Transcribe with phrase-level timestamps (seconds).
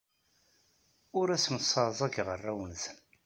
[1.19, 2.97] Ur asen-sseɛẓageɣ arraw-nsen.